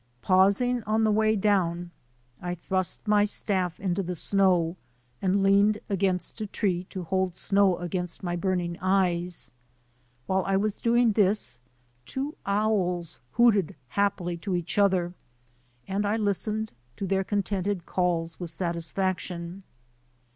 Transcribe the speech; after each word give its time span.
Pausing 0.23 0.81
on 0.85 1.03
the 1.03 1.11
way 1.11 1.35
down, 1.35 1.91
I 2.41 2.55
thrust 2.55 3.07
my 3.07 3.23
staff 3.23 3.79
into 3.79 4.01
the 4.01 4.15
snow 4.15 4.75
and 5.21 5.43
leaned 5.43 5.77
against 5.89 6.41
a 6.41 6.47
tree 6.47 6.85
to 6.85 7.03
hold 7.03 7.35
snow 7.35 7.77
against 7.77 8.23
my 8.23 8.35
burning 8.35 8.79
eyes. 8.81 9.51
While 10.25 10.43
I 10.47 10.57
was 10.57 10.81
doing 10.81 11.11
this 11.11 11.59
two 12.07 12.35
owls 12.47 13.19
hooted 13.33 13.75
happily 13.89 14.37
to 14.37 14.55
each 14.55 14.79
other 14.79 15.13
and 15.87 16.03
I 16.03 16.17
lis 16.17 16.47
tened 16.47 16.69
to 16.97 17.05
their 17.05 17.23
contented 17.23 17.85
calls 17.85 18.39
with 18.39 18.49
satisfaction. 18.49 19.61